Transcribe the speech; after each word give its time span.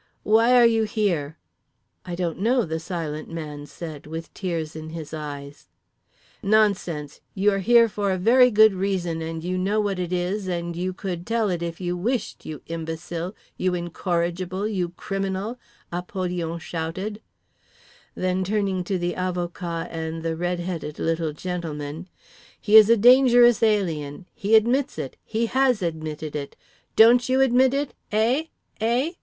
"Why 0.23 0.59
are 0.59 0.65
you 0.65 0.85
here?" 0.85 1.37
"I 2.05 2.15
don't 2.15 2.39
know," 2.39 2.65
The 2.65 2.79
Silent 2.79 3.29
Man 3.29 3.67
said, 3.67 4.07
with 4.07 4.33
tears 4.33 4.75
in 4.75 4.89
his 4.89 5.13
eyes. 5.13 5.67
"NONSENSE! 6.41 7.21
You're 7.35 7.59
here 7.59 7.87
for 7.87 8.09
a 8.11 8.17
very 8.17 8.49
good 8.49 8.73
reason 8.73 9.21
and 9.21 9.43
you 9.43 9.59
know 9.59 9.79
what 9.79 9.99
it 9.99 10.11
is 10.11 10.47
and 10.47 10.75
you 10.75 10.91
could 10.91 11.27
tell 11.27 11.51
it 11.51 11.61
if 11.61 11.79
you 11.79 11.95
wished, 11.95 12.47
you 12.47 12.63
imbecile, 12.65 13.35
you 13.57 13.75
incorrigible, 13.75 14.67
you 14.67 14.89
criminal," 14.89 15.59
Apollyon 15.91 16.57
shouted; 16.57 17.21
then, 18.15 18.43
turning 18.43 18.83
to 18.85 18.97
the 18.97 19.13
avocat 19.13 19.87
and 19.91 20.23
the 20.23 20.35
red 20.35 20.59
headed 20.59 20.97
little 20.97 21.31
gentleman, 21.31 22.09
"He 22.59 22.75
is 22.75 22.89
a 22.89 22.97
dangerous 22.97 23.61
alien, 23.61 24.25
he 24.33 24.55
admits 24.55 24.97
it, 24.97 25.15
he 25.23 25.45
has 25.45 25.83
admitted 25.83 26.35
it—DON'T 26.35 27.29
YOU 27.29 27.39
ADMIT 27.41 27.73
IT, 27.75 27.93
EH? 28.11 28.43
EH?" 28.81 29.13